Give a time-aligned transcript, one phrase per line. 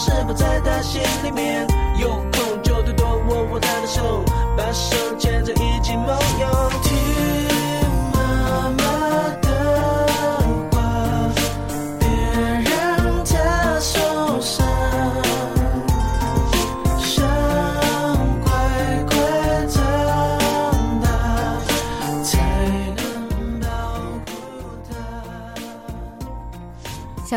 [0.00, 1.66] 是否在她心里面
[1.98, 4.24] 有空就多多握握她的手
[4.56, 5.07] 把手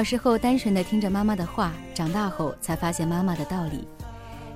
[0.02, 3.88] 小时候单纯的听着妈妈的话，长大后才发现妈妈的道理。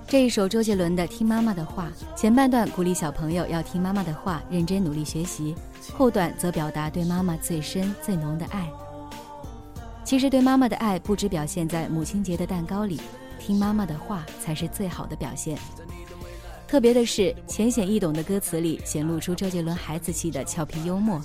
[0.07, 5.53] 这一首周杰伦的《听妈妈的话》，前半段鼓励小朋友要听妈妈的话，认真努力学习；
[5.93, 8.67] 后段则表达对妈妈最深最浓的爱。
[10.03, 12.99] 其实对妈妈的爱不只表现在母亲节的蛋糕里，
[13.37, 15.55] 听妈妈的话才是最好的表现。
[16.67, 21.21] 特别的是，浅显易懂的歌词里显露出周杰伦孩子气的俏皮幽默，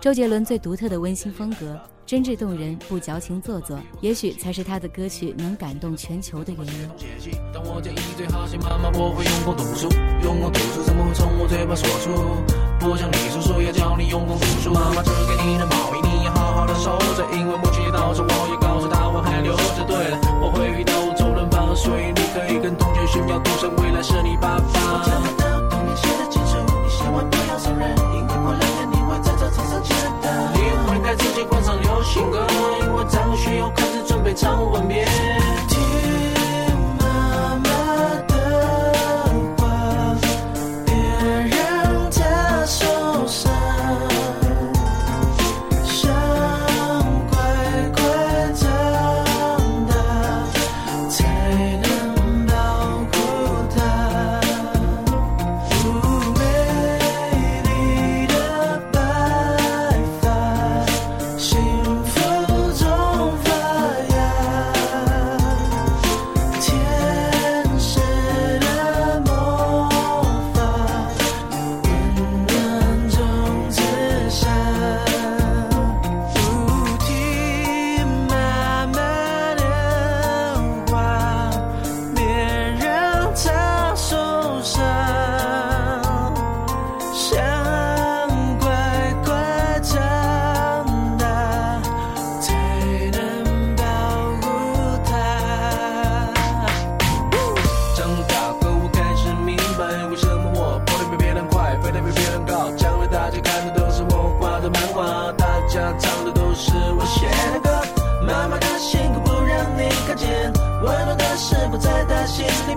[0.00, 1.76] 周杰伦最独特的温馨风格。
[2.06, 6.88] 真挚动人，不矫情做作，也许才是他的歌曲能感动全球的原因。
[7.52, 9.90] 当我建议最好写妈妈，我会用功读书，
[10.22, 12.14] 用功读书怎么会从我嘴巴说出？
[12.78, 19.82] 不像你叔叔要教你用功读书，妈妈只给你的毛衣，你要好好的收着，因为母亲节到时，我也告诉他我还留着。
[19.90, 24.62] 对了，我会遇到周润发，所以你可以跟同学炫耀，赌神未来是你爸爸。
[24.62, 25.42] 我看不到
[25.74, 26.54] 对面写的情歌，
[27.02, 29.90] 因为过两天你会在这城上见
[30.22, 30.30] 到。
[30.54, 31.74] 你会带自己换上
[33.08, 35.06] 张学友开始准备唱吻别。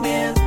[0.09, 0.38] in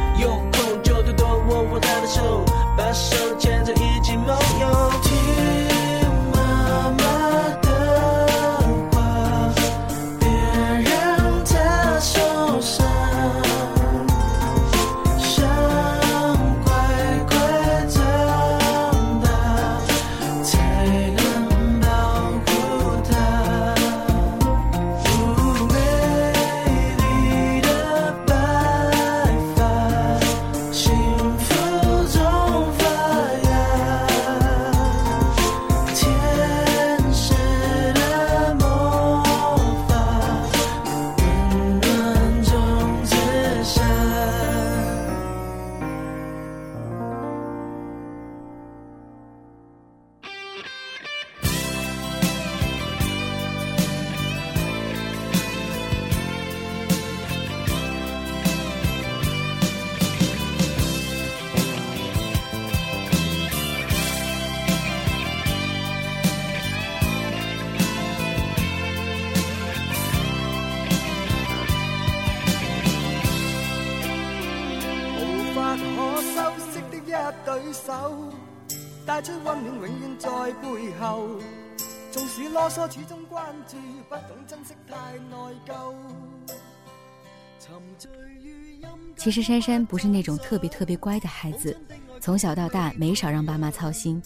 [89.17, 91.76] 其实珊珊不是那种特别特别乖的孩子，
[92.20, 94.20] 从小到大没少让爸妈操心。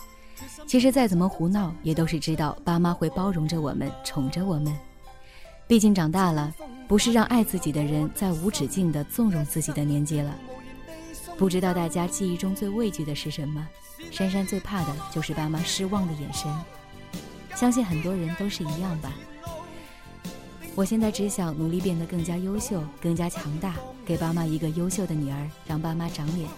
[0.67, 4.75] 其实再怎么胡闹，也都是知道爸妈会包容着我们，宠着我们。
[5.67, 6.55] 毕竟长大了，
[6.89, 10.35] 不是让爱自己的人在无止境的纵容自己的年纪了。
[11.39, 13.67] 不知道大家记忆中最畏惧的是什么？
[14.11, 16.51] 珊珊最怕的就是爸妈失望的眼神，
[17.55, 19.13] 相信很多人都是一样吧。
[20.75, 23.75] 我现在只想努力变得更加优秀，更加强大，
[24.05, 26.49] 给爸妈一个优秀的女儿，让爸妈长脸。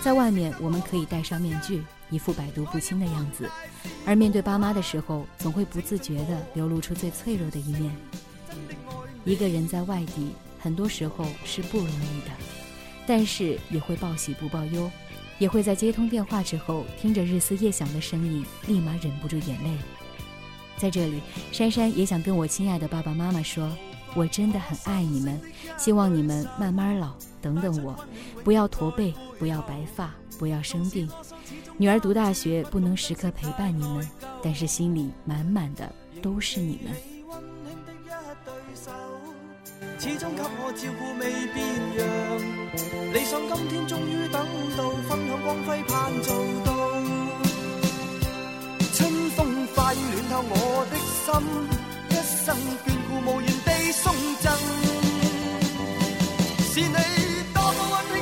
[0.00, 3.46] 在外面，我们可以戴上面具，一副百毒不侵的样子；
[4.04, 7.94] 而面对爸妈的时候，总会不自觉地流露出最脆弱的一面。
[9.24, 10.30] 一个人在外地，
[10.60, 12.30] 很多时候是不容易的，
[13.06, 14.90] 但是也会报喜不报忧，
[15.38, 19.70] 也会在接通电话之后，听着日思夜想的声音，立马忍不住眼泪。
[20.76, 21.20] 在这里，
[21.52, 23.70] 珊珊也想跟我亲爱的爸爸妈妈说，
[24.14, 25.40] 我真的很爱你们，
[25.78, 27.96] 希望你们慢慢老，等等我，
[28.44, 31.08] 不要驼背，不要白发，不要生病。
[31.78, 34.06] 女儿读大学不能时刻陪伴你们，
[34.42, 37.15] 但是心里满满的都是你们。
[40.06, 41.66] 始终给我照顾未变
[41.98, 42.06] 样，
[43.12, 45.92] 理想今天终于等到，分享光辉盼
[46.22, 46.30] 做
[46.64, 46.70] 到。
[48.94, 49.98] 春风化雨
[50.30, 50.94] 暖透我的
[51.26, 51.26] 心，
[52.08, 52.54] 一生
[52.86, 54.46] 眷顾无言地送赠，
[56.72, 56.98] 是你
[57.52, 58.15] 多么温馨。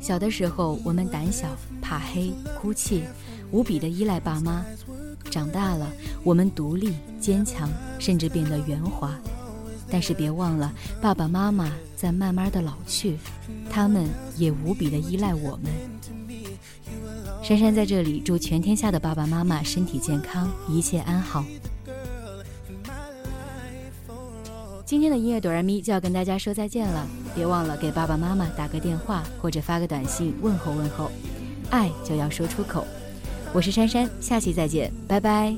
[0.00, 1.48] 小的时候，我们胆小、
[1.82, 3.02] 怕黑、哭泣，
[3.50, 4.62] 无比的依赖爸妈；
[5.30, 5.90] 长大了，
[6.22, 9.12] 我们独立、坚强，甚至变得圆滑。
[9.90, 13.18] 但是别忘了，爸爸妈妈在慢慢的老去，
[13.68, 15.72] 他们也无比的依赖我们。
[17.42, 21.44] 珊珊在这里祝全天下的爸爸妈妈身体健康，一切安好。
[24.86, 31.10] 今天的音乐哆来咪就要跟大家说再见了，别忘了给爸爸妈妈打个电话或者发个短信问候问候，
[31.70, 32.86] 爱就要说出口。
[33.52, 35.56] 我是珊珊，下期再见，拜拜。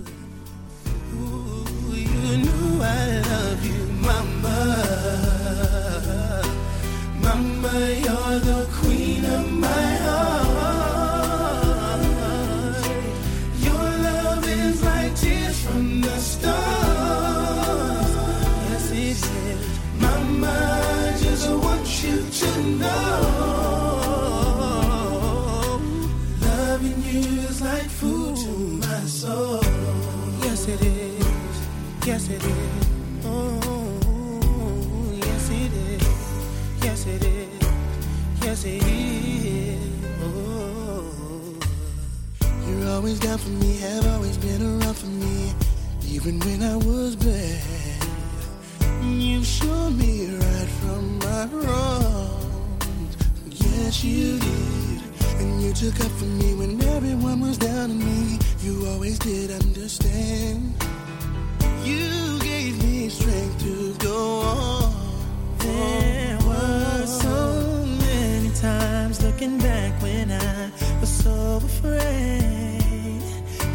[43.19, 45.53] Always down for me, have always been around for me,
[46.07, 48.07] even when I was bad.
[49.03, 53.17] You showed me right from my wrongs.
[53.51, 55.03] Yes, you did.
[55.41, 58.39] And you took up for me when everyone was down on me.
[58.61, 60.75] You always did understand.
[61.85, 64.93] You gave me strength to go on.
[65.59, 70.71] There were so many times looking back when I
[71.01, 72.38] was so afraid.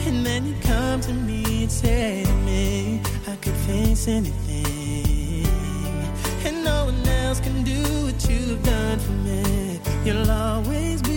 [0.05, 5.47] And then you come to me and say to me, I could face anything.
[6.45, 9.79] And no one else can do what you've done for me.
[10.05, 11.12] You'll always be,